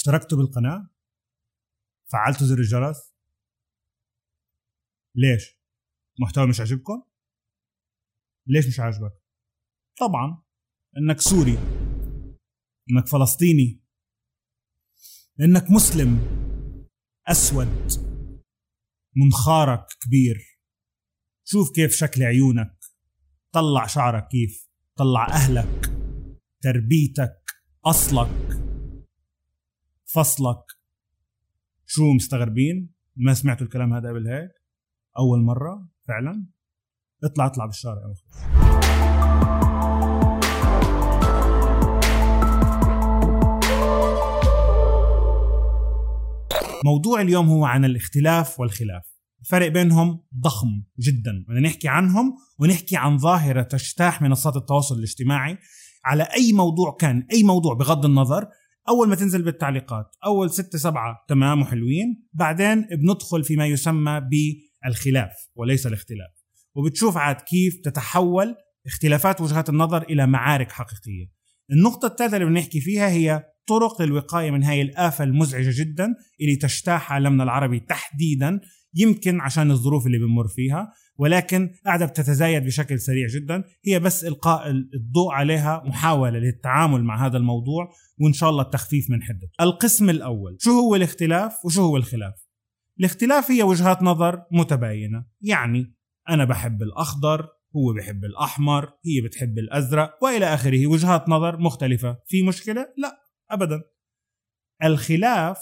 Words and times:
اشتركتوا 0.00 0.38
بالقناة 0.38 0.90
فعلتوا 2.12 2.46
زر 2.46 2.58
الجرس. 2.58 3.14
ليش؟ 5.14 5.60
محتوى 6.20 6.46
مش 6.46 6.60
عاجبكم؟ 6.60 7.02
ليش 8.46 8.66
مش 8.66 8.80
عاجبك؟ 8.80 9.12
طبعا 10.00 10.42
إنك 10.96 11.20
سوري 11.20 11.58
إنك 12.90 13.08
فلسطيني 13.08 13.84
إنك 15.40 15.70
مسلم 15.70 16.18
أسود 17.26 17.88
منخارك 19.16 19.86
كبير. 20.00 20.60
شوف 21.44 21.72
كيف 21.74 21.92
شكل 21.92 22.22
عيونك. 22.22 22.78
طلع 23.52 23.86
شعرك 23.86 24.28
كيف؟ 24.28 24.70
طلع 24.96 25.26
أهلك 25.26 25.86
تربيتك 26.62 27.44
أصلك. 27.84 28.59
فصلك 30.14 30.64
شو 31.86 32.12
مستغربين؟ 32.12 32.90
ما 33.16 33.34
سمعتوا 33.34 33.66
الكلام 33.66 33.92
هذا 33.92 34.08
قبل 34.08 34.28
هيك؟ 34.28 34.50
أول 35.18 35.42
مرة؟ 35.42 35.88
فعلا؟ 36.08 36.46
اطلع 37.24 37.46
اطلع 37.46 37.66
بالشارع 37.66 38.14
موضوع 46.84 47.20
اليوم 47.20 47.48
هو 47.48 47.64
عن 47.64 47.84
الاختلاف 47.84 48.60
والخلاف. 48.60 49.02
الفرق 49.40 49.68
بينهم 49.68 50.24
ضخم 50.40 50.84
جدا. 50.98 51.44
بدنا 51.48 51.60
نحكي 51.60 51.88
عنهم 51.88 52.34
ونحكي 52.58 52.96
عن 52.96 53.18
ظاهرة 53.18 53.62
تجتاح 53.62 54.22
منصات 54.22 54.56
التواصل 54.56 54.98
الاجتماعي. 54.98 55.58
على 56.04 56.22
أي 56.22 56.52
موضوع 56.52 56.96
كان 57.00 57.26
أي 57.32 57.42
موضوع 57.42 57.74
بغض 57.74 58.04
النظر 58.04 58.48
أول 58.88 59.08
ما 59.08 59.14
تنزل 59.14 59.42
بالتعليقات. 59.42 60.16
أول 60.24 60.50
ستة 60.50 60.78
سبعة 60.78 61.24
تمام 61.28 61.62
وحلوين. 61.62 62.26
بعدين 62.32 62.86
بندخل 62.92 63.44
فيما 63.44 63.66
يسمى 63.66 64.20
بالخلاف 64.84 65.32
وليس 65.54 65.86
الاختلاف. 65.86 66.30
وبتشوف 66.74 67.16
عاد 67.16 67.36
كيف 67.36 67.74
تتحول 67.84 68.56
اختلافات 68.86 69.40
وجهات 69.40 69.68
النظر 69.68 70.02
إلى 70.02 70.26
معارك 70.26 70.72
حقيقية. 70.72 71.26
النقطة 71.72 72.06
الثالثة 72.06 72.36
اللي 72.36 72.48
بنحكي 72.48 72.80
فيها 72.80 73.08
هي 73.08 73.44
طرق 73.66 74.02
للوقاية 74.02 74.50
من 74.50 74.64
هاي 74.64 74.82
الآفة 74.82 75.24
المزعجة 75.24 75.80
جدا 75.80 76.14
اللي 76.40 76.56
تجتاح 76.56 77.12
عالمنا 77.12 77.42
العربي 77.42 77.80
تحديدا 77.80 78.60
يمكن 78.94 79.40
عشان 79.40 79.70
الظروف 79.70 80.06
اللي 80.06 80.18
بنمر 80.18 80.48
فيها 80.48 80.92
ولكن 81.16 81.70
قاعدة 81.86 82.06
بتتزايد 82.06 82.64
بشكل 82.64 83.00
سريع 83.00 83.26
جدا. 83.26 83.64
هي 83.86 83.98
بس 84.00 84.24
إلقاء 84.24 84.70
الضوء 84.70 85.32
عليها 85.32 85.82
محاولة 85.86 86.38
للتعامل 86.38 87.04
مع 87.04 87.26
هذا 87.26 87.36
الموضوع 87.36 87.92
وإن 88.20 88.32
شاء 88.32 88.50
الله 88.50 88.62
التخفيف 88.62 89.10
من 89.10 89.22
حدته. 89.22 89.50
القسم 89.60 90.10
الأول 90.10 90.56
شو 90.60 90.70
هو 90.70 90.94
الاختلاف 90.96 91.64
وشو 91.64 91.82
هو 91.82 91.96
الخلاف؟ 91.96 92.34
الاختلاف 92.98 93.50
هي 93.50 93.62
وجهات 93.62 94.02
نظر 94.02 94.42
متباينة. 94.52 95.24
يعني 95.40 95.94
أنا 96.28 96.44
بحب 96.44 96.82
الأخضر 96.82 97.48
هو 97.76 97.92
بحب 97.92 98.24
الأحمر 98.24 98.84
هي 98.84 99.20
بتحب 99.24 99.58
الأزرق 99.58 100.18
وإلى 100.22 100.54
آخره. 100.54 100.86
وجهات 100.86 101.28
نظر 101.28 101.60
مختلفة. 101.60 102.18
في 102.26 102.42
مشكلة؟ 102.42 102.86
لا 102.98 103.22
أبدا. 103.50 103.80
الخلاف 104.84 105.58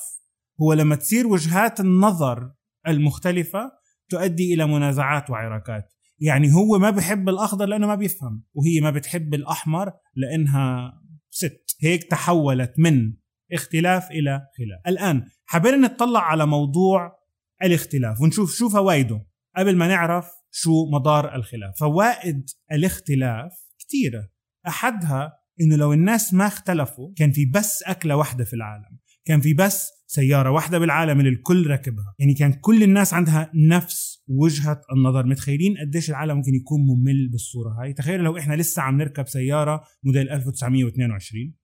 هو 0.63 0.73
لما 0.73 0.97
تصير 0.97 1.27
وجهات 1.27 1.81
النظر 1.81 2.53
المختلفة 2.89 3.73
تؤدي 4.09 4.55
إلى 4.55 4.67
منازعات 4.67 5.31
وعراكات. 5.31 5.95
يعني 6.21 6.53
هو 6.53 6.79
ما 6.79 6.91
بحب 6.91 7.29
الأخضر 7.29 7.67
لأنه 7.67 7.87
ما 7.87 7.95
بيفهم 7.95 8.45
وهي 8.55 8.81
ما 8.81 8.91
بتحب 8.91 9.35
الأحمر 9.35 9.93
لأنها 10.15 10.93
ست. 11.31 11.77
هيك 11.83 12.05
تحولت 12.05 12.73
من 12.79 13.13
اختلاف 13.53 14.11
إلى 14.11 14.31
خلاف. 14.59 14.81
الآن 14.87 15.27
حابين 15.45 15.81
نطلع 15.81 16.21
على 16.21 16.47
موضوع 16.47 17.19
الاختلاف 17.63 18.21
ونشوف 18.21 18.55
شو 18.55 18.69
فوائده 18.69 19.27
قبل 19.57 19.77
ما 19.77 19.89
نعرف 19.89 20.31
شو 20.51 20.91
مدار 20.93 21.35
الخلاف. 21.35 21.79
فوائد 21.79 22.51
الاختلاف 22.73 23.53
كثيرة 23.79 24.29
أحدها 24.69 25.33
إنه 25.61 25.77
لو 25.77 25.93
الناس 25.93 26.35
ما 26.35 26.47
اختلفوا 26.47 27.13
كان 27.17 27.33
في 27.33 27.47
بس 27.47 27.83
أكلة 27.83 28.17
واحدة 28.17 28.45
في 28.45 28.55
العالم. 28.55 28.99
كان 29.25 29.41
في 29.41 29.55
بس 29.55 29.98
سيارة 30.11 30.51
واحدة 30.51 30.79
بالعالم 30.79 31.21
اللي 31.21 31.31
الكل 31.31 31.67
ركبها 31.67 32.15
يعني 32.19 32.35
كان 32.35 32.53
كل 32.53 32.83
الناس 32.83 33.15
عندها 33.15 33.51
نفس 33.55 34.25
وجهة 34.29 34.81
النظر. 34.93 35.27
متخيلين 35.27 35.75
قديش 35.79 36.11
العالم 36.11 36.37
ممكن 36.37 36.55
يكون 36.55 36.81
ممل 36.81 37.29
بالصورة 37.29 37.83
هاي؟ 37.83 37.93
تخيلوا 37.93 38.25
لو 38.25 38.39
إحنا 38.39 38.55
لسه 38.55 38.83
عم 38.83 38.99
نركب 38.99 39.29
سيارة 39.29 39.85
موديل 40.05 40.31
1922 40.31 41.55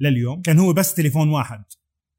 لليوم 0.00 0.42
كان 0.42 0.58
هو 0.58 0.72
بس 0.72 0.94
تليفون 0.94 1.28
واحد. 1.28 1.64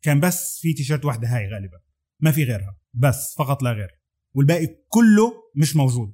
كان 0.03 0.19
بس 0.19 0.59
في 0.62 0.73
تيشيرت 0.73 1.06
واحدة 1.06 1.28
هاي 1.28 1.47
غالبا. 1.47 1.79
ما 2.22 2.31
في 2.31 2.44
غيرها. 2.44 2.78
بس 2.94 3.35
فقط 3.38 3.63
لا 3.63 3.72
غير. 3.72 3.89
والباقي 4.35 4.68
كله 4.88 5.34
مش 5.56 5.75
موجود. 5.75 6.13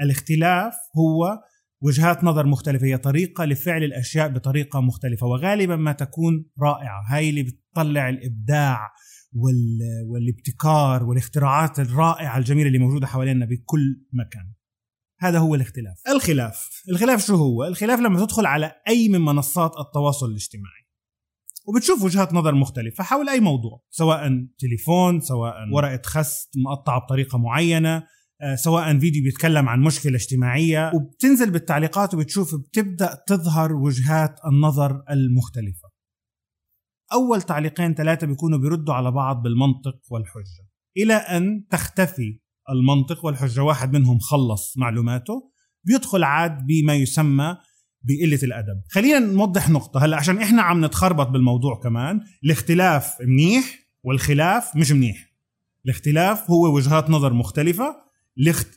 الاختلاف 0.00 0.74
هو 0.98 1.38
وجهات 1.82 2.24
نظر 2.24 2.46
مختلفة. 2.46 2.86
هي 2.86 2.98
طريقة 2.98 3.44
لفعل 3.44 3.84
الأشياء 3.84 4.28
بطريقة 4.28 4.80
مختلفة. 4.80 5.26
وغالبا 5.26 5.76
ما 5.76 5.92
تكون 5.92 6.50
رائعة. 6.62 7.02
هاي 7.08 7.30
اللي 7.30 7.61
بتطلع 7.72 8.08
الإبداع 8.08 8.92
وال... 9.32 9.78
والابتكار 10.06 11.04
والاختراعات 11.04 11.80
الرائعة 11.80 12.38
الجميلة 12.38 12.66
اللي 12.66 12.78
موجودة 12.78 13.06
حوالينا 13.06 13.46
بكل 13.46 14.04
مكان. 14.12 14.52
هذا 15.20 15.38
هو 15.38 15.54
الاختلاف. 15.54 16.02
الخلاف. 16.08 16.82
الخلاف 16.88 17.26
شو 17.26 17.34
هو؟ 17.34 17.64
الخلاف 17.64 18.00
لما 18.00 18.26
تدخل 18.26 18.46
على 18.46 18.72
أي 18.88 19.08
من 19.08 19.20
منصات 19.20 19.72
التواصل 19.78 20.30
الاجتماعي. 20.30 20.82
وبتشوف 21.68 22.02
وجهات 22.02 22.32
نظر 22.34 22.54
مختلفة 22.54 23.04
حول 23.04 23.28
أي 23.28 23.40
موضوع 23.40 23.82
سواء 23.90 24.46
تليفون 24.58 25.20
سواء 25.20 25.54
ورقة 25.72 26.02
خس 26.04 26.48
مقطعة 26.56 27.00
بطريقة 27.00 27.38
معينة 27.38 28.06
آه، 28.42 28.54
سواء 28.54 28.98
فيديو 28.98 29.22
بيتكلم 29.22 29.68
عن 29.68 29.80
مشكلة 29.80 30.16
اجتماعية. 30.16 30.92
وبتنزل 30.94 31.50
بالتعليقات 31.50 32.14
وبتشوف 32.14 32.54
بتبدأ 32.54 33.22
تظهر 33.26 33.72
وجهات 33.72 34.36
النظر 34.46 35.02
المختلفة. 35.10 35.91
أول 37.12 37.42
تعليقين 37.42 37.94
ثلاثة 37.94 38.26
بيكونوا 38.26 38.58
بيردوا 38.58 38.94
على 38.94 39.10
بعض 39.10 39.42
بالمنطق 39.42 39.98
والحجة. 40.10 40.68
إلى 40.96 41.14
أن 41.14 41.66
تختفي 41.70 42.40
المنطق 42.70 43.24
والحجة 43.24 43.62
واحد 43.62 43.92
منهم 43.96 44.18
خلص 44.18 44.78
معلوماته 44.78 45.52
بيدخل 45.84 46.24
عاد 46.24 46.66
بما 46.66 46.94
يسمى 46.94 47.56
بقلة 48.02 48.38
الأدب. 48.42 48.82
خلينا 48.90 49.18
نوضح 49.18 49.70
نقطة. 49.70 50.04
هلأ 50.04 50.16
عشان 50.16 50.38
إحنا 50.38 50.62
عم 50.62 50.84
نتخربط 50.84 51.28
بالموضوع 51.28 51.80
كمان 51.80 52.20
الاختلاف 52.44 53.20
منيح 53.20 53.78
والخلاف 54.02 54.76
مش 54.76 54.92
منيح. 54.92 55.32
الاختلاف 55.84 56.50
هو 56.50 56.74
وجهات 56.74 57.10
نظر 57.10 57.32
مختلفة. 57.32 57.96
الاخت... 58.38 58.68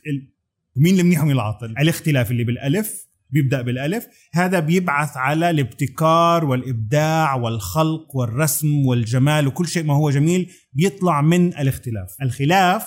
مين 0.76 1.00
المنيح 1.00 1.22
ومين 1.22 1.34
العاطل 1.34 1.74
الاختلاف 1.78 2.30
اللي 2.30 2.44
بالألف 2.44 3.06
بيبدأ 3.30 3.62
بالألف. 3.62 4.06
هذا 4.34 4.60
بيبعث 4.60 5.16
على 5.16 5.50
الابتكار 5.50 6.44
والإبداع 6.44 7.34
والخلق 7.34 8.16
والرسم 8.16 8.86
والجمال 8.86 9.46
وكل 9.46 9.68
شيء 9.68 9.84
ما 9.84 9.94
هو 9.94 10.10
جميل 10.10 10.50
بيطلع 10.72 11.20
من 11.20 11.58
الاختلاف. 11.58 12.16
الخلاف 12.22 12.86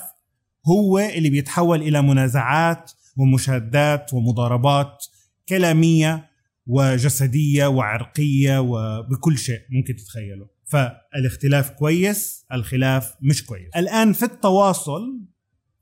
هو 0.67 0.99
اللي 0.99 1.29
بيتحول 1.29 1.81
إلى 1.81 2.01
منازعات 2.01 2.91
ومشادات 3.17 4.13
ومضاربات 4.13 5.05
كلامية 5.49 6.29
وجسدية 6.67 7.67
وعرقية 7.67 8.59
وبكل 8.59 9.37
شيء 9.37 9.59
ممكن 9.69 9.95
تتخيله. 9.95 10.47
فالاختلاف 10.65 11.69
كويس 11.69 12.45
الخلاف 12.53 13.13
مش 13.21 13.45
كويس. 13.45 13.69
الآن 13.75 14.13
في 14.13 14.25
التواصل 14.25 15.01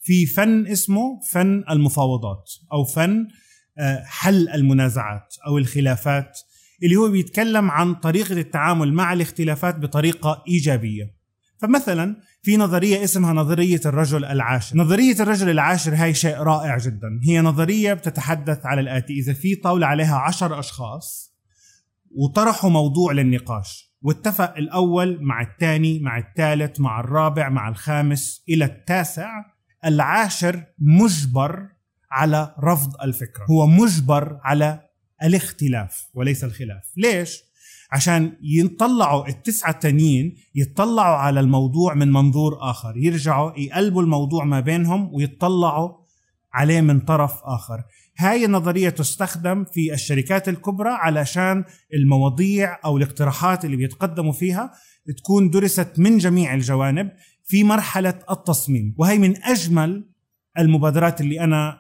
في 0.02 0.26
فن 0.26 0.68
اسمه 0.68 1.20
فن 1.32 1.64
المفاوضات 1.70 2.52
أو 2.74 2.84
فن 2.84 3.28
حل 4.06 4.50
المنازعات 4.50 5.36
أو 5.48 5.58
الخلافات 5.58 6.40
اللي 6.84 6.96
هو 6.96 7.10
بيتكلم 7.10 7.72
عن 7.72 7.96
طريقة 7.96 8.34
التعامل 8.34 8.94
مع 8.94 9.14
الاختلافات 9.14 9.80
بطريقة 9.80 10.44
إيجابية. 10.48 11.18
فمثلا 11.58 12.16
في 12.44 12.58
نظرية 12.58 13.04
اسمها 13.04 13.34
نظرية 13.34 13.82
الرجل 13.86 14.26
العاشر. 14.26 14.78
نظرية 14.78 15.16
الرجل 15.20 15.50
العاشر 15.50 15.96
هاي 15.96 16.14
شيء 16.14 16.38
رائع 16.38 16.78
جدا. 16.78 17.20
هي 17.24 17.42
نظرية 17.42 17.94
بتتحدث 17.94 18.66
على 18.66 18.82
الآتي. 18.82 19.14
إذا 19.14 19.34
في 19.34 19.56
طاولة 19.56 19.88
عليها 19.88 20.16
عشر 20.16 20.60
أشخاص 20.60 21.38
وطرحوا 22.16 22.70
موضوع 22.70 23.12
للنقاش 23.12 23.88
واتفق 24.02 24.58
الأول 24.58 25.18
مع 25.22 25.42
الثاني 25.42 26.00
مع 26.00 26.18
الثالث 26.18 26.80
مع 26.80 27.00
الرابع 27.00 27.50
مع 27.50 27.70
الخامس 27.70 28.44
إلى 28.50 28.66
التاسع 28.66 29.30
العاشر 29.86 30.64
مجبر 30.80 31.68
على 32.12 32.56
رفض 32.64 32.92
الفكرة. 33.04 33.46
هو 33.50 33.68
مجبر 33.68 34.40
على 34.44 34.80
الاختلاف 35.24 36.08
وليس 36.14 36.44
الخلاف. 36.44 36.84
ليش؟ 36.98 37.48
عشان 37.92 38.32
يطلعوا 38.42 39.28
التسعة 39.28 39.72
التانيين 39.72 40.36
يطلعوا 40.56 41.16
على 41.16 41.40
الموضوع 41.40 41.94
من 41.94 42.12
منظور 42.12 42.58
آخر 42.62 42.98
يرجعوا 42.98 43.52
يقلبوا 43.60 44.02
الموضوع 44.02 44.46
ما 44.46 44.60
بينهم 44.60 45.14
ويطلعوا 45.14 45.90
عليه 46.54 46.82
من 46.82 47.00
طرف 47.00 47.32
آخر. 47.44 47.84
هاي 48.18 48.46
النظرية 48.46 48.90
تستخدم 48.90 49.66
في 49.66 49.94
الشركات 49.94 50.50
الكبرى 50.50 50.90
علشان 50.90 51.64
المواضيع 51.94 52.80
أو 52.86 52.98
الاقتراحات 52.98 53.66
اللي 53.66 53.78
بيتقدموا 53.78 54.34
فيها 54.34 54.72
تكون 55.18 55.50
درست 55.50 55.94
من 55.98 56.18
جميع 56.18 56.54
الجوانب 56.54 57.12
في 57.44 57.64
مرحلة 57.64 58.20
التصميم. 58.32 58.96
وهي 58.98 59.18
من 59.18 59.44
أجمل 59.44 60.10
المبادرات 60.60 61.22
اللي 61.22 61.42
آه، 61.42 61.80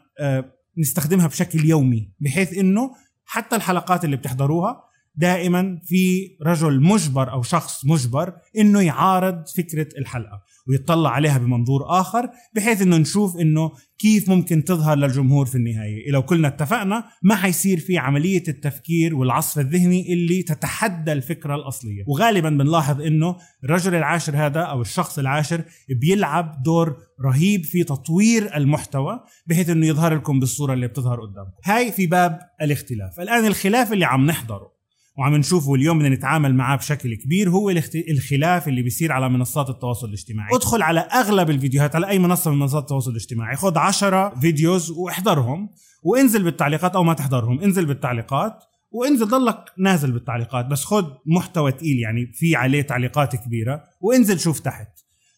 نستخدمها 0.78 1.28
بشكل 1.28 1.66
يومي 1.66 2.12
بحيث 2.20 2.58
إنه 2.58 2.92
حتى 3.26 3.56
الحلقات 3.56 4.06
اللي 4.06 4.16
بتحضروها 4.16 4.84
دائما 5.16 5.80
في 5.86 6.30
رجل 6.46 6.82
مجبر 6.84 7.32
أو 7.32 7.42
شخص 7.44 7.86
مجبر 7.86 8.34
إنه 8.58 8.82
يعارض 8.82 9.48
فكرة 9.58 9.88
الحلقة. 9.98 10.42
ويطلع 10.70 11.10
عليها 11.10 11.38
بمنظور 11.38 12.00
آخر 12.00 12.30
بحيث 12.56 12.82
إنه 12.82 12.98
نشوف 12.98 13.38
إنه 13.38 13.72
كيف 14.00 14.30
ممكن 14.30 14.64
تظهر 14.64 14.98
للجمهور 14.98 15.46
في 15.46 15.56
النهاية. 15.56 16.12
لو 16.12 16.22
كلنا 16.22 16.48
اتفقنا 16.48 17.04
ما 17.24 17.36
حيصير 17.36 17.80
في 17.80 17.98
عملية 17.98 18.44
التفكير 18.48 19.16
والعصف 19.16 19.60
الذهني 19.60 20.14
اللي 20.14 20.44
تتحدى 20.44 21.12
الفكرة 21.14 21.56
الأصلية. 21.56 22.04
وغالبا 22.08 22.50
بنلاحظ 22.50 23.02
إنه 23.02 23.36
الرجل 23.64 23.96
العاشر 23.96 24.46
هذا 24.46 24.62
أو 24.62 24.82
الشخص 24.82 25.20
العاشر 25.20 25.64
بيلعب 25.90 26.64
دور 26.64 26.98
رهيب 27.26 27.64
في 27.64 27.84
تطوير 27.84 28.56
المحتوى 28.56 29.20
بحيث 29.48 29.70
إنه 29.70 29.88
يظهر 29.88 30.16
لكم 30.16 30.40
بالصورة 30.40 30.74
اللي 30.74 30.88
بتظهر 30.88 31.22
قدامكم. 31.22 31.52
هاي 31.66 31.92
في 31.92 32.08
باب 32.08 32.40
الاختلاف. 32.62 33.20
الآن 33.20 33.46
الخلاف 33.46 33.94
اللي 33.94 34.06
عم 34.06 34.26
نحضره 34.26 34.77
وعم 35.18 35.36
نشوفه 35.36 35.76
اليوم 35.76 36.00
بدنا 36.00 36.16
نتعامل 36.16 36.56
معاه 36.56 36.76
بشكل 36.76 37.16
كبير 37.16 37.50
هو 37.50 37.70
الخلاف 38.10 38.68
اللي 38.68 38.82
بيصير 38.82 39.12
على 39.12 39.30
منصات 39.30 39.70
التواصل 39.70 40.08
الاجتماعي. 40.08 40.56
ادخل 40.56 40.82
على 40.82 41.00
أغلب 41.00 41.50
الفيديوهات 41.50 41.96
على 41.96 42.08
أي 42.08 42.20
منصة 42.20 42.52
من 42.52 42.60
منصات 42.60 42.84
التواصل 42.84 43.12
الاجتماعي. 43.12 43.56
خذ 43.56 43.78
10 43.78 44.40
فيديوز 44.40 44.92
واحضرهم 44.92 45.70
وانزل 46.04 46.44
بالتعليقات 46.44 46.96
أو 46.96 47.04
ما 47.04 47.14
تحضرهم. 47.14 47.60
انزل 47.60 47.86
بالتعليقات 47.86 48.64
وانزل 48.92 49.28
ضلك 49.28 49.66
نازل 49.78 50.12
بالتعليقات. 50.12 50.66
بس 50.66 50.84
خذ 50.84 51.06
محتوى 51.26 51.72
تقيل 51.72 52.00
يعني 52.00 52.32
في 52.34 52.56
عليه 52.56 52.82
تعليقات 52.82 53.36
كبيرة 53.36 53.84
وانزل 54.02 54.40
شوف 54.40 54.60
تحت. 54.60 54.88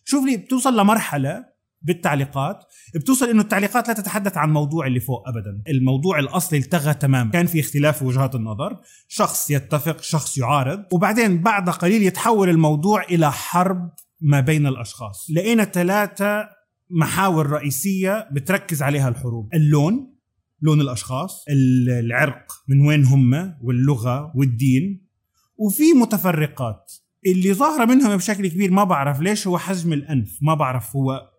شوف 0.05 0.25
لي 0.25 0.37
بتوصل 0.37 0.79
لمرحلة 0.79 1.48
بالتعليقات. 1.81 2.59
بتوصل 2.95 3.29
إنه 3.29 3.41
التعليقات 3.41 3.87
لا 3.87 3.93
تتحدث 3.93 4.37
عن 4.37 4.47
الموضوع 4.47 4.87
اللي 4.87 4.99
فوق 4.99 5.27
ابدا. 5.27 5.61
الموضوع 5.69 6.19
الأصلي 6.19 6.59
التغى 6.59 6.93
تماما. 6.93 7.31
كان 7.31 7.45
في 7.45 7.59
اختلاف 7.59 7.97
في 7.97 8.05
وجهات 8.05 8.35
النظر. 8.35 8.79
شخص 9.07 9.51
يتفق 9.51 10.01
شخص 10.01 10.37
يعارض. 10.37 10.83
وبعدين 10.91 11.41
بعد 11.41 11.69
قليل 11.69 12.03
يتحول 12.03 12.49
الموضوع 12.49 13.03
إلى 13.03 13.31
حرب 13.31 13.91
ما 14.21 14.39
بين 14.39 14.67
الأشخاص. 14.67 15.27
لقينا 15.35 15.63
ثلاثة 15.63 16.49
محاور 16.89 17.49
رئيسية 17.49 18.29
بتركز 18.31 18.81
عليها 18.81 19.09
الحروب. 19.09 19.49
اللون 19.53 20.15
لون 20.61 20.81
الأشخاص 20.81 21.45
العرق 21.89 22.51
من 22.67 22.87
وين 22.87 23.05
هم 23.05 23.53
واللغة 23.61 24.31
والدين. 24.35 25.09
وفي 25.57 25.93
متفرقات. 25.93 26.91
اللي 27.25 27.53
ظاهرة 27.53 27.85
منهم 27.85 28.17
بشكل 28.17 28.47
كبير 28.47 28.71
ما 28.71 28.83
بعرف 28.83 29.21
ليش 29.21 29.47
هو 29.47 29.57
حجم 29.57 29.93
الأنف 29.93 30.37
ما 30.41 30.53
بعرف 30.53 30.95
هو 30.95 31.29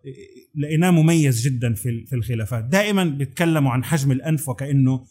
لقيناه 0.55 0.91
مميز 0.91 1.41
جدا 1.41 1.73
في 1.73 2.05
في 2.05 2.15
الخلافات. 2.15 2.63
دائما 2.63 3.03
بيتكلموا 3.03 3.71
عن 3.71 3.83
حجم 3.83 4.11
الأنف 4.11 4.49
وكأنه 4.49 5.05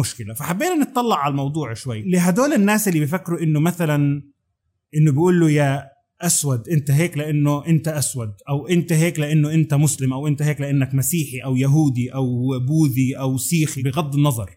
مشكلة. 0.00 0.34
فحبينا 0.34 0.74
نطلع 0.74 1.18
على 1.18 1.30
الموضوع 1.30 1.74
شوي. 1.74 2.02
لهدول 2.02 2.52
الناس 2.52 2.88
اللي 2.88 3.00
بيفكروا 3.00 3.40
إنه 3.40 3.60
مثلا 3.60 4.22
إنه 4.96 5.12
بيقول 5.12 5.40
له 5.40 5.50
يا 5.50 5.84
أسود 6.20 6.68
أنت 6.68 6.90
هيك 6.90 7.18
لأنه 7.18 7.66
أنت 7.66 7.88
أسود 7.88 8.32
أو 8.48 8.68
أنت 8.68 8.92
هيك 8.92 9.18
لأنه 9.18 9.52
أنت 9.52 9.74
مسلم 9.74 10.12
أو 10.12 10.26
أنت 10.26 10.42
هيك 10.42 10.60
لأنك 10.60 10.94
مسيحي 10.94 11.38
أو 11.38 11.56
يهودي 11.56 12.14
أو 12.14 12.58
بوذي 12.58 13.18
أو 13.18 13.36
سيخي 13.36 13.82
بغض 13.82 14.14
النظر. 14.14 14.50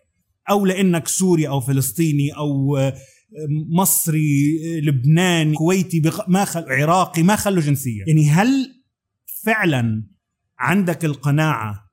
أو 0.49 0.65
لأنك 0.65 1.07
سوري 1.07 1.47
أو 1.47 1.59
فلسطيني 1.59 2.31
أو 2.31 2.77
مصري 3.69 4.59
لبناني 4.81 5.53
كويتي 5.53 6.01
ما 6.27 6.45
خل... 6.45 6.65
عراقي 6.67 7.23
ما 7.23 7.35
خلوا 7.35 7.61
جنسية. 7.61 8.03
يعني 8.07 8.29
هل 8.29 8.49
فعلا 9.43 10.03
عندك 10.59 11.05
القناعة 11.05 11.89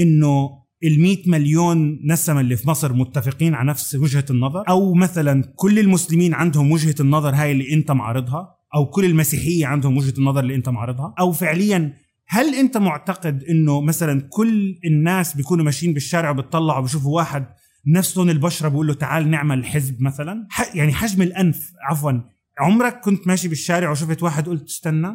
إنه 0.00 0.64
ال 0.84 1.18
مليون 1.26 2.00
نسمة 2.04 2.40
اللي 2.40 2.56
في 2.56 2.68
مصر 2.68 2.92
متفقين 2.92 3.54
على 3.54 3.68
نفس 3.68 3.94
وجهة 3.94 4.24
النظر؟ 4.30 4.68
أو 4.68 4.94
مثلا 4.94 5.52
كل 5.56 5.78
المسلمين 5.78 6.34
عندهم 6.34 6.72
وجهة 6.72 6.94
النظر 7.00 7.34
هاي 7.34 7.52
اللي 7.52 7.72
أنت 7.72 7.90
معرضها 7.90 8.56
أو 8.74 8.86
كل 8.86 9.04
المسيحية 9.04 9.66
عندهم 9.66 9.96
وجهة 9.96 10.14
النظر 10.18 10.40
اللي 10.40 10.54
أنت 10.54 10.68
معرضها 10.68 11.14
أو 11.18 11.32
فعليا 11.32 11.92
هل 12.26 12.54
أنت 12.54 12.76
معتقد 12.76 13.44
أنه 13.44 13.80
مثلا 13.80 14.28
كل 14.30 14.78
الناس 14.84 15.36
بيكونوا 15.36 15.64
ماشيين 15.64 15.94
بالشارع 15.94 16.30
وبتطلعوا 16.30 16.82
بيشوفوا 16.82 17.16
واحد 17.16 17.46
نفس 17.86 18.16
لون 18.16 18.30
البشرة 18.30 18.68
بقول 18.68 18.86
له 18.86 18.94
تعال 18.94 19.30
نعمل 19.30 19.66
حزب 19.66 20.02
مثلا. 20.02 20.46
يعني 20.74 20.92
حجم 20.92 21.22
الأنف 21.22 21.72
عفوا 21.90 22.12
عمرك 22.58 23.00
كنت 23.00 23.26
ماشي 23.26 23.48
بالشارع 23.48 23.90
وشفت 23.90 24.22
واحد 24.22 24.48
قلت 24.48 24.68
استنى؟ 24.68 25.06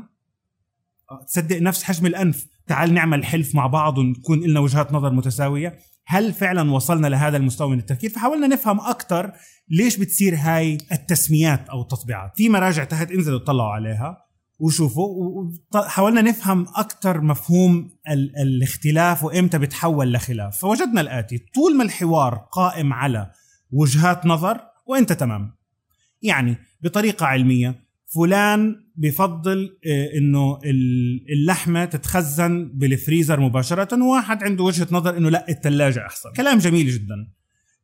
آه، 1.11 1.25
تصدق 1.27 1.61
نفس 1.61 1.83
حجم 1.83 2.05
الأنف. 2.05 2.47
تعال 2.67 2.93
نعمل 2.93 3.25
حلف 3.25 3.55
مع 3.55 3.67
بعض 3.67 3.97
ونكون 3.97 4.39
لنا 4.39 4.59
وجهات 4.59 4.93
نظر 4.93 5.13
متساوية. 5.13 5.77
هل 6.05 6.33
فعلا 6.33 6.71
وصلنا 6.71 7.07
لهذا 7.07 7.37
المستوى 7.37 7.69
من 7.69 7.79
التفكير؟ 7.79 8.09
فحاولنا 8.09 8.47
نفهم 8.47 8.79
أكثر 8.79 9.31
ليش 9.69 9.97
بتصير 9.97 10.35
هاي 10.35 10.77
التسميات 10.91 11.69
أو 11.69 11.81
التطبيعات. 11.81 12.31
في 12.35 12.49
مراجع 12.49 12.83
تحت 12.83 13.11
انزلوا 13.11 13.39
اطلعوا 13.39 13.71
عليها. 13.71 14.28
وشوفوا 14.59 15.51
حاولنا 15.75 16.21
نفهم 16.21 16.65
أكثر 16.75 17.21
مفهوم 17.21 17.89
ال 18.09 18.37
الاختلاف 18.37 19.23
وإمتى 19.23 19.57
بتحول 19.57 20.13
لخلاف. 20.13 20.57
فوجدنا 20.57 21.01
الآتي 21.01 21.37
طول 21.37 21.77
ما 21.77 21.83
الحوار 21.83 22.35
قائم 22.51 22.93
على 22.93 23.31
وجهات 23.71 24.25
نظر 24.25 24.59
وإنت 24.85 25.13
تمام. 25.13 25.55
يعني 26.21 26.57
بطريقة 26.81 27.25
علمية 27.25 27.89
فلان 28.15 28.75
بفضل 28.95 29.77
آه، 29.87 30.17
إنه 30.17 30.59
اللحمة 31.29 31.85
تتخزن 31.85 32.71
بالفريزر 32.73 33.39
مباشرة 33.39 34.03
وواحد 34.03 34.43
عنده 34.43 34.63
وجهة 34.63 34.87
نظر 34.91 35.17
إنه 35.17 35.29
لا 35.29 35.49
الثلاجه 35.49 36.05
أحسن. 36.05 36.29
كلام 36.33 36.57
جميل 36.57 36.87
جدا. 36.87 37.15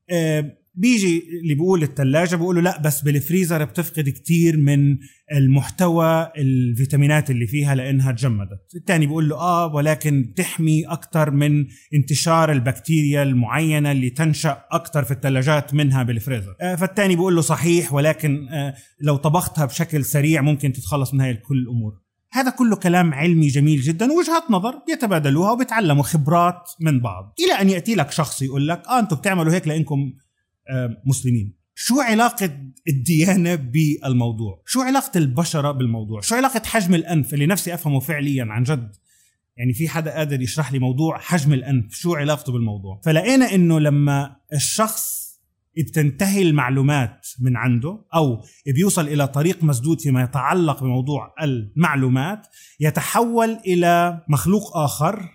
آه، 0.10 0.58
بيجي 0.78 1.24
اللي 1.42 1.54
بيقول 1.54 1.84
الثلاجة 1.84 2.36
بيقولوا 2.36 2.62
لا 2.62 2.82
بس 2.82 3.02
بالفريزر 3.02 3.64
بتفقد 3.64 4.10
كتير 4.10 4.58
من 4.58 4.98
المحتوى 5.34 6.32
الفيتامينات 6.38 7.30
اللي 7.32 7.48
فيها 7.48 7.76
لأنها 7.76 8.12
تجمدت. 8.12 8.76
الثاني 8.76 9.06
بيقول 9.06 9.30
له 9.30 9.36
آه 9.36 9.76
ولكن 9.76 10.24
بتحمي 10.24 10.86
أكثر 10.86 11.32
من 11.32 11.66
انتشار 11.94 12.52
البكتيريا 12.52 13.24
المعينة 13.24 13.92
اللي 13.92 14.10
تنشأ 14.10 14.64
أكثر 14.72 15.04
في 15.04 15.12
الثلاجات 15.12 15.74
منها 15.74 16.04
بالفريزر. 16.04 16.56
آه 16.62 16.76
فالثاني 16.76 17.16
بيقول 17.16 17.36
له 17.36 17.42
صحيح 17.42 17.94
ولكن 17.94 18.48
آه 18.48 18.76
لو 19.02 19.16
طبختها 19.16 19.66
بشكل 19.66 20.06
سريع 20.06 20.42
ممكن 20.42 20.74
تتخلص 20.74 21.14
من 21.14 21.22
هاي 21.22 21.34
كل 21.34 21.58
الأمور. 21.58 21.94
هذا 22.32 22.50
كله 22.50 22.76
كلام 22.76 23.14
علمي 23.14 23.48
جميل 23.48 23.82
جدا 23.82 24.12
وجهات 24.12 24.44
نظر 24.52 24.74
يتبادلوها 24.90 25.52
وبيتعلموا 25.52 26.04
خبرات 26.04 26.72
من 26.80 27.00
بعض. 27.02 27.34
إلى 27.46 27.62
أن 27.62 27.70
يأتي 27.70 27.96
لك 27.96 28.12
شخص 28.12 28.42
يقول 28.42 28.68
لك 28.68 28.82
آه 28.88 29.00
أنتم 29.00 29.16
بتعملوا 29.16 29.54
هيك 29.54 29.68
لأنكم 29.68 30.14
مسلمين. 31.06 31.54
شو 31.76 32.02
علاقة 32.02 32.50
الديانة 32.88 33.56
بالموضوع؟ 33.56 34.62
شو 34.66 34.82
علاقة 34.82 35.18
البشرة 35.18 35.72
بالموضوع؟ 35.72 36.22
شو 36.22 36.36
علاقة 36.36 36.62
حجم 36.66 36.96
الأنف 36.96 37.34
اللي 37.34 37.46
نفسي 37.46 37.74
أفهمه 37.74 38.00
فعليا 38.00 38.46
عن 38.50 38.64
جد؟ 38.64 38.96
يعني 39.58 39.74
في 39.74 39.90
حدا 39.90 40.12
قادر 40.12 40.42
يشرح 40.42 40.72
لي 40.72 40.80
موضوع 40.80 41.20
حجم 41.20 41.54
الأنف 41.54 41.94
شو 41.94 42.16
علاقته 42.16 42.54
بالموضوع؟ 42.54 43.02
فلقينا 43.04 43.56
أنه 43.56 43.80
لما 43.80 44.36
الشخص 44.54 45.26
بتنتهي 45.78 46.42
المعلومات 46.42 47.28
من 47.40 47.58
عنده 47.58 48.06
أو 48.14 48.44
بيوصل 48.68 49.08
إلى 49.08 49.28
طريق 49.28 49.64
مسدود 49.64 50.02
فيما 50.02 50.24
يتعلق 50.24 50.84
بموضوع 50.84 51.34
المعلومات 51.42 52.48
يتحول 52.80 53.58
إلى 53.68 54.24
مخلوق 54.30 54.78
آخر. 54.78 55.30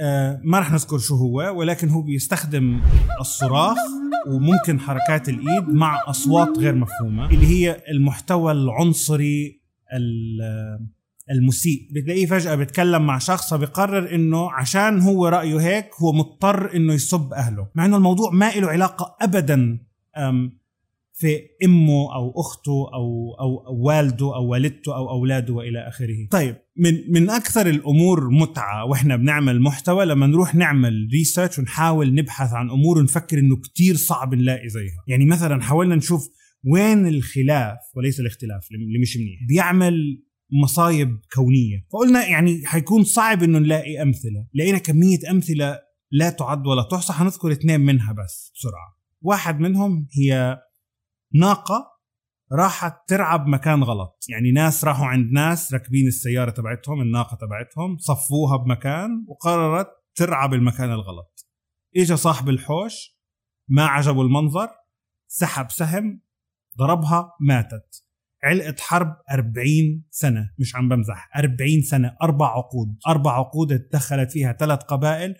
آه، 0.00 0.40
ما 0.44 0.58
راح 0.58 0.72
نذكر 0.72 0.98
شو 0.98 1.14
هو 1.14 1.58
ولكن 1.58 1.88
هو 1.88 2.02
بيستخدم 2.02 2.80
الصراخ. 3.20 3.76
وممكن 4.28 4.80
حركات 4.80 5.28
الإيد 5.28 5.68
مع 5.68 6.02
أصوات 6.06 6.58
غير 6.58 6.74
مفهومة 6.74 7.30
اللي 7.30 7.46
هي 7.46 7.82
المحتوى 7.90 8.52
العنصري 8.52 9.60
المسيء 11.30 11.88
بتلاقيه 11.92 12.26
فجأة 12.26 12.54
بيتكلم 12.54 13.06
مع 13.06 13.18
شخص 13.18 13.54
فبيقرر 13.54 14.14
إنه 14.14 14.52
عشان 14.52 15.00
هو 15.00 15.28
رأيه 15.28 15.60
هيك 15.60 15.90
هو 16.02 16.12
مضطر 16.12 16.76
إنه 16.76 16.94
يسب 16.94 17.32
أهله 17.32 17.68
مع 17.74 17.84
إنه 17.84 17.96
الموضوع 17.96 18.30
ما 18.30 18.50
له 18.50 18.68
علاقة 18.68 19.16
ابدا 19.20 19.78
في 21.12 21.40
إمه 21.64 22.14
أو 22.14 22.40
أخته 22.40 22.90
أو 22.94 23.36
أو, 23.40 23.64
والده 23.86 24.36
أو 24.36 24.46
والدته 24.46 24.96
أو 24.96 25.10
أولاده 25.10 25.54
وإلى 25.54 25.88
آخره. 25.88 26.28
طيب 26.30 26.56
من 26.80 27.12
من 27.12 27.30
أكثر 27.30 27.66
الأمور 27.66 28.30
متعة 28.30 28.84
وإحنا 28.84 29.16
بنعمل 29.16 29.60
محتوى 29.60 30.04
لما 30.04 30.26
نروح 30.26 30.54
نعمل 30.54 31.08
ريسيرش 31.12 31.58
ونحاول 31.58 32.14
نبحث 32.14 32.52
عن 32.52 32.70
أمور 32.70 32.98
ونفكر 32.98 33.38
إنه 33.38 33.56
كتير 33.56 33.96
صعب 33.96 34.34
نلاقي 34.34 34.68
زيها. 34.68 35.04
يعني 35.06 35.26
مثلا 35.26 35.62
حاولنا 35.62 35.94
نشوف 35.94 36.28
وين 36.64 37.06
الخلاف 37.06 37.78
وليس 37.96 38.20
الاختلاف 38.20 38.68
اللي 38.70 38.98
مش 38.98 39.16
منيح. 39.16 39.40
بيعمل 39.48 40.22
مصايب 40.62 41.18
كونية. 41.34 41.86
فقلنا 41.92 42.26
يعني 42.26 42.66
حيكون 42.66 43.04
صعب 43.04 43.42
إنه 43.42 43.58
نلاقي 43.58 44.02
أمثلة. 44.02 44.46
لقينا 44.54 44.78
كمية 44.78 45.18
أمثلة 45.30 45.78
لا 46.10 46.30
تعد 46.30 46.66
ولا 46.66 46.82
تحصى. 46.90 47.12
حنذكر 47.12 47.52
اثنين 47.52 47.80
منها 47.80 48.12
بس 48.12 48.52
بسرعة. 48.54 48.96
واحد 49.22 49.60
منهم 49.60 50.06
هي 50.18 50.58
ناقة 51.34 51.99
راحت 52.52 53.08
ترعى 53.08 53.38
بمكان 53.38 53.82
غلط. 53.82 54.24
يعني 54.28 54.52
ناس 54.52 54.84
راحوا 54.84 55.06
عند 55.06 55.32
ناس 55.32 55.72
راكبين 55.72 56.06
السيارة 56.06 56.50
تبعتهم 56.50 57.00
الناقة 57.00 57.36
تبعتهم 57.36 57.96
صفوها 57.98 58.56
بمكان 58.56 59.24
وقررت 59.28 59.88
ترعى 60.14 60.48
بالمكان 60.48 60.90
الغلط. 60.90 61.48
اجى 61.96 62.16
صاحب 62.16 62.48
الحوش 62.48 63.20
ما 63.68 63.86
عجبه 63.86 64.22
المنظر 64.22 64.68
سحب 65.28 65.70
سهم 65.70 66.22
ضربها 66.78 67.32
ماتت. 67.40 68.04
علقة 68.44 68.76
حرب 68.78 69.16
40 69.30 70.04
سنة 70.10 70.50
مش 70.58 70.76
عم 70.76 70.88
بمزح 70.88 71.30
40 71.36 71.82
سنة 71.82 72.16
أربع 72.22 72.46
عقود. 72.46 72.98
أربع 73.08 73.38
عقود 73.38 73.72
اتدخلت 73.72 74.32
فيها 74.32 74.52
ثلاث 74.52 74.78
قبائل 74.78 75.34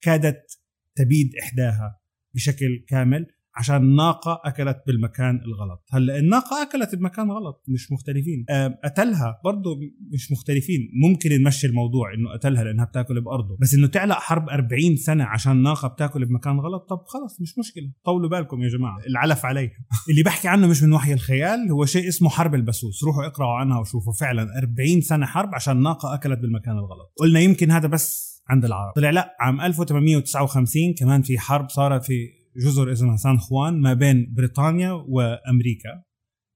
كادت 0.00 0.60
تبيد 0.96 1.30
إحداها 1.42 2.00
بشكل 2.34 2.84
كامل. 2.88 3.26
عشان 3.56 3.94
ناقة 3.94 4.40
أكلت 4.44 4.82
بالمكان 4.86 5.40
الغلط. 5.46 5.84
هلأ 5.92 6.18
الناقة 6.18 6.62
أكلت 6.62 6.94
بمكان 6.94 7.30
غلط 7.30 7.64
مش 7.68 7.92
مختلفين. 7.92 8.46
قتلها 8.84 9.40
برضه 9.44 9.80
مش 10.12 10.32
مختلفين. 10.32 10.90
ممكن 11.02 11.42
نمشي 11.42 11.66
الموضوع 11.66 12.14
إنه 12.14 12.32
قتلها 12.32 12.64
لأنها 12.64 12.84
بتاكل 12.84 13.20
بأرضه. 13.20 13.56
بس 13.60 13.74
إنه 13.74 13.86
تعلق 13.86 14.16
حرب 14.16 14.48
40 14.48 14.96
سنة 14.96 15.24
عشان 15.24 15.62
ناقة 15.62 15.88
بتاكل 15.88 16.24
بمكان 16.24 16.60
غلط 16.60 16.88
طب 16.88 17.02
خلص 17.06 17.40
مش 17.40 17.58
مشكلة. 17.58 17.92
طولوا 18.04 18.30
بالكم 18.30 18.62
يا 18.62 18.68
جماعة. 18.68 18.98
العلف 19.06 19.44
عليها 19.44 19.70
اللي 20.10 20.22
بحكي 20.22 20.48
عنه 20.48 20.66
مش 20.66 20.82
من 20.82 20.92
وحي 20.92 21.12
الخيال 21.12 21.70
هو 21.70 21.84
شيء 21.84 22.08
اسمه 22.08 22.28
حرب 22.28 22.54
البسوس. 22.54 23.04
روحوا 23.04 23.26
اقرأوا 23.26 23.54
عنها 23.54 23.78
وشوفوا. 23.80 24.12
فعلا 24.12 24.58
40 24.58 25.00
سنة 25.00 25.26
حرب 25.26 25.54
عشان 25.54 25.82
ناقة 25.82 26.14
أكلت 26.14 26.38
بالمكان 26.38 26.78
الغلط. 26.78 27.12
قلنا 27.16 27.40
يمكن 27.40 27.70
هذا 27.70 27.88
بس 27.88 28.34
عند 28.48 28.64
العرب. 28.64 28.92
طلع 28.96 29.10
لأ 29.10 29.36
عام 29.40 29.60
1859 29.60 30.94
كمان 30.98 31.22
في 31.22 31.38
حرب 31.38 31.68
صارت 31.68 32.04
في 32.04 32.43
جزر 32.56 32.92
اسمها 32.92 33.16
سان 33.16 33.38
خوان 33.38 33.80
ما 33.80 33.94
بين 33.94 34.34
بريطانيا 34.36 34.90
وأمريكا 34.90 36.02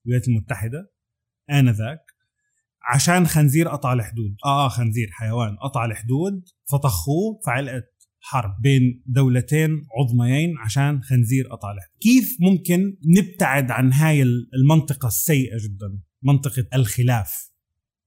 الولايات 0.06 0.28
المتحدة 0.28 0.92
آنذاك. 1.50 2.00
عشان 2.94 3.26
خنزير 3.26 3.68
قطع 3.68 3.92
الحدود. 3.92 4.36
آه 4.44 4.66
آه 4.66 4.68
خنزير 4.68 5.08
حيوان. 5.12 5.56
قطع 5.56 5.84
الحدود 5.84 6.42
فطخوه 6.72 7.40
فعلقت 7.46 7.84
حرب 8.20 8.60
بين 8.62 9.02
دولتين 9.06 9.70
عظميين 9.98 10.58
عشان 10.58 11.02
خنزير 11.02 11.48
قطع 11.48 11.72
الحدود. 11.72 11.98
كيف 12.00 12.36
ممكن 12.40 12.96
نبتعد 13.16 13.70
عن 13.70 13.92
هاي 13.92 14.22
المنطقة 14.54 15.06
السيئة 15.06 15.56
جدا؟ 15.64 16.00
منطقة 16.22 16.66
الخلاف 16.74 17.52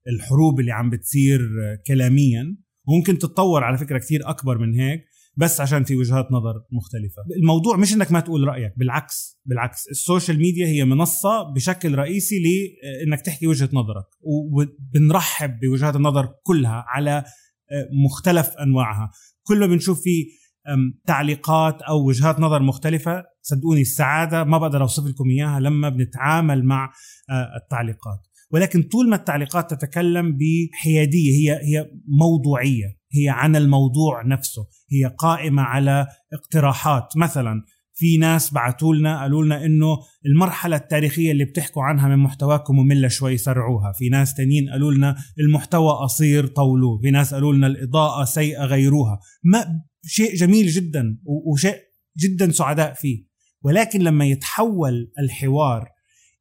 الحروب 0.08 0.60
اللي 0.60 0.72
عم 0.72 0.90
بتصير 0.90 1.40
كلاميا. 1.86 2.56
ممكن 2.88 3.18
تتطور 3.18 3.64
على 3.64 3.78
فكرة 3.78 3.98
كثير 3.98 4.30
أكبر 4.30 4.58
من 4.58 4.74
هيك. 4.74 5.04
بس 5.36 5.60
عشان 5.60 5.84
في 5.84 5.96
وجهات 5.96 6.32
نظر 6.32 6.54
مختلفة. 6.72 7.22
الموضوع 7.36 7.76
مش 7.76 7.94
إنك 7.94 8.12
ما 8.12 8.20
تقول 8.20 8.48
رأيك 8.48 8.72
بالعكس 8.76 9.40
بالعكس. 9.44 9.88
ال 9.90 9.97
social 9.97 10.38
media 10.38 10.66
هي 10.66 10.84
منصة 10.84 11.52
بشكل 11.54 11.94
رئيسي 11.94 12.34
لانك 12.38 13.20
تحكي 13.20 13.46
وجهة 13.46 13.68
نظرك. 13.72 14.06
وبنرحب 14.20 15.58
بوجهات 15.60 15.96
النظر 15.96 16.28
كلها 16.42 16.84
على 16.86 17.24
آه، 17.72 17.88
مختلف 18.04 18.50
أنواعها. 18.60 19.10
كل 19.42 19.60
ما 19.60 19.66
بنشوف 19.66 20.00
في 20.00 20.26
تعليقات 21.06 21.82
أو 21.82 22.06
وجهات 22.08 22.40
نظر 22.40 22.62
مختلفة 22.62 23.24
صدقوني 23.42 23.80
السعادة 23.80 24.44
ما 24.44 24.58
بقدر 24.58 24.82
أوصف 24.82 25.06
لكم 25.06 25.30
إياها 25.30 25.60
لما 25.60 25.88
بنتعامل 25.88 26.64
مع 26.64 26.92
آه، 27.30 27.56
التعليقات. 27.62 28.20
ولكن 28.50 28.82
طول 28.82 29.08
ما 29.08 29.16
التعليقات 29.16 29.74
تتكلم 29.74 30.38
بحيادية 30.38 31.30
هي 31.32 31.52
هي 31.52 31.90
موضوعية. 32.20 33.01
هي 33.14 33.28
عن 33.28 33.56
الموضوع 33.56 34.22
نفسه 34.26 34.66
هي 34.92 35.14
قائمة 35.18 35.62
على 35.62 36.06
اقتراحات. 36.32 37.16
مثلا 37.16 37.62
في 37.94 38.16
ناس 38.16 38.52
بعثوا 38.52 38.94
لنا 38.94 39.20
قالوا 39.20 39.44
لنا 39.44 39.64
إنه 39.64 39.98
المرحلة 40.26 40.76
التاريخية 40.76 41.32
اللي 41.32 41.44
بتحكوا 41.44 41.82
عنها 41.82 42.08
من 42.08 42.16
محتواكم 42.16 42.76
مملة 42.76 43.08
شوي 43.08 43.36
سرعوها. 43.36 43.92
في 43.92 44.08
ناس 44.08 44.34
تانيين 44.34 44.70
قالوا 44.70 44.92
لنا 44.92 45.16
المحتوى 45.38 45.92
قصير 45.92 46.46
طولوه. 46.46 47.00
في 47.00 47.10
ناس 47.10 47.34
قالوا 47.34 47.52
لنا 47.52 47.66
الإضاءة 47.66 48.24
سيئة 48.24 48.64
غيروها. 48.64 49.20
ما 49.44 49.82
شيء 50.06 50.34
جميل 50.34 50.66
جدا 50.66 51.18
وشيء 51.52 51.76
جدا 52.18 52.50
سعداء 52.50 52.94
فيه. 52.94 53.32
ولكن 53.62 54.00
لما 54.00 54.24
يتحول 54.24 55.12
الحوار 55.18 55.88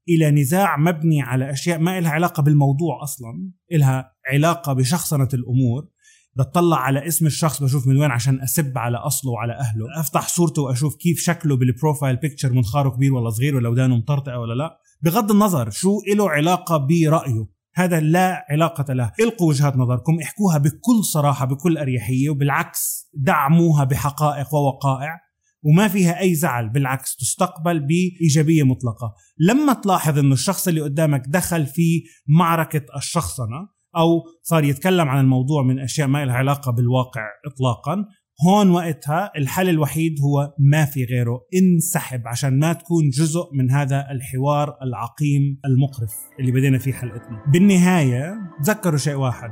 إلى 0.09 0.31
نزاع 0.31 0.77
مبني 0.77 1.21
على 1.21 1.51
أشياء 1.51 1.79
ما 1.79 1.99
لها 1.99 2.11
علاقة 2.11 2.43
بالموضوع 2.43 3.03
أصلا 3.03 3.51
لها 3.71 4.11
علاقة 4.31 4.73
بشخصنة 4.73 5.27
الأمور 5.33 5.87
بطلع 6.35 6.77
على 6.77 7.07
اسم 7.07 7.25
الشخص 7.25 7.63
بشوف 7.63 7.87
من 7.87 7.97
وين 7.97 8.11
عشان 8.11 8.41
أسب 8.41 8.77
على 8.77 8.97
أصله 8.97 9.31
وعلى 9.31 9.53
أهله. 9.53 9.99
أفتح 9.99 10.27
صورته 10.27 10.61
وأشوف 10.61 10.95
كيف 10.95 11.19
شكله 11.19 11.57
بال 11.57 11.70
profile 11.70 12.15
picture 12.15 12.53
منخاره 12.53 12.89
كبير 12.89 13.13
ولا 13.13 13.29
صغير 13.29 13.55
ولا 13.55 13.69
ودانه 13.69 13.97
مطرطقه 13.97 14.39
ولا 14.39 14.53
لا. 14.53 14.79
بغض 15.01 15.31
النظر 15.31 15.69
شو 15.69 15.97
له 16.15 16.29
علاقة 16.29 16.77
برأيه. 16.77 17.47
هذا 17.75 17.99
لا 17.99 18.45
علاقة 18.49 18.93
له. 18.93 19.11
إلقوا 19.19 19.49
وجهات 19.49 19.77
نظركم 19.77 20.19
احكوها 20.23 20.57
بكل 20.57 21.03
صراحة 21.03 21.45
بكل 21.45 21.77
أريحية 21.77 22.29
وبالعكس 22.29 23.09
دعموها 23.13 23.83
بحقائق 23.83 24.55
ووقائع. 24.55 25.19
وما 25.63 25.87
فيها 25.87 26.19
أي 26.19 26.35
زعل 26.35 26.69
بالعكس 26.69 27.15
تستقبل 27.15 27.79
بإيجابية 27.79 28.63
مطلقة. 28.63 29.13
لما 29.39 29.73
تلاحظ 29.73 30.19
أنه 30.19 30.33
الشخص 30.33 30.67
اللي 30.67 30.81
قدامك 30.81 31.23
دخل 31.27 31.65
في 31.65 32.03
معركة 32.27 32.85
الشخصنة 32.97 33.80
أو 33.97 34.23
صار 34.41 34.63
يتكلم 34.63 35.09
عن 35.09 35.19
الموضوع 35.19 35.63
من 35.63 35.79
أشياء 35.79 36.07
ما 36.07 36.25
لها 36.25 36.35
علاقة 36.35 36.71
بالواقع 36.71 37.21
اطلاقا. 37.45 38.05
هون 38.47 38.69
وقتها 38.69 39.31
الحل 39.37 39.69
الوحيد 39.69 40.15
هو 40.21 40.53
ما 40.59 40.85
في 40.85 41.05
غيره. 41.05 41.41
انسحب 41.55 42.27
عشان 42.27 42.59
ما 42.59 42.73
تكون 42.73 43.09
جزء 43.09 43.49
من 43.53 43.71
هذا 43.71 44.07
الحوار 44.11 44.77
العقيم 44.81 45.59
المقرف 45.65 46.13
اللي 46.39 46.51
بدينا 46.51 46.77
فيه 46.77 46.93
حلقتنا. 46.93 47.43
بالنهاية 47.47 48.37
تذكروا 48.63 48.97
شيء 48.97 49.15
واحد. 49.15 49.51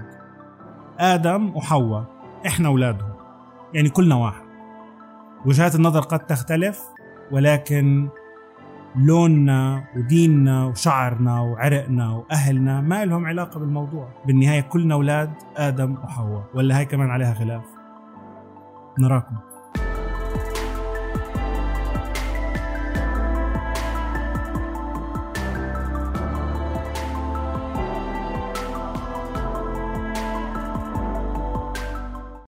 آدم 1.00 1.55
وحواء 1.55 2.05
إحنا 2.46 2.67
أولادهم. 2.67 3.13
يعني 3.74 3.89
كلنا 3.89 4.15
واحد. 4.15 4.50
وجهات 5.46 5.75
النظر 5.75 6.00
قد 6.00 6.19
تختلف 6.25 6.81
ولكن 7.31 8.10
لوننا 8.99 9.83
وديننا 9.95 10.65
وشعرنا 10.65 11.41
وعرقنا 11.41 12.11
وأهلنا 12.11 12.81
ما 12.81 13.05
لهم 13.05 13.25
علاقة 13.25 13.59
بالموضوع. 13.59 14.09
بالنهاية 14.25 14.61
كلنا 14.61 14.93
أولاد 14.93 15.31
آدم 15.57 15.93
وحواء 15.93 16.43
ولا 16.53 16.77
هاي 16.77 16.85
كمان 16.85 17.09
عليها 17.09 17.33
خلاف. 17.33 17.63
نراكم. 18.99 19.48